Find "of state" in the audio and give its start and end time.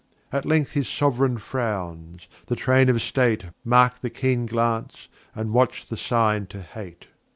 2.89-3.45